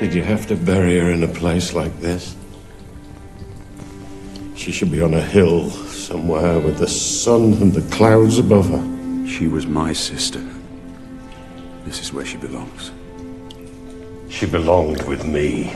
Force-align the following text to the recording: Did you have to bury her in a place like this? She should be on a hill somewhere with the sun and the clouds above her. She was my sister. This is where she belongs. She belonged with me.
Did 0.00 0.14
you 0.14 0.22
have 0.22 0.46
to 0.46 0.54
bury 0.54 0.96
her 1.00 1.10
in 1.10 1.24
a 1.24 1.28
place 1.28 1.74
like 1.74 1.98
this? 1.98 2.36
She 4.54 4.70
should 4.70 4.92
be 4.92 5.02
on 5.02 5.12
a 5.12 5.20
hill 5.20 5.70
somewhere 5.70 6.60
with 6.60 6.78
the 6.78 6.86
sun 6.86 7.54
and 7.54 7.72
the 7.72 7.82
clouds 7.96 8.38
above 8.38 8.68
her. 8.68 9.26
She 9.26 9.48
was 9.48 9.66
my 9.66 9.92
sister. 9.92 10.44
This 11.84 12.00
is 12.00 12.12
where 12.12 12.24
she 12.24 12.36
belongs. 12.36 12.92
She 14.28 14.46
belonged 14.46 15.02
with 15.08 15.26
me. 15.26 15.74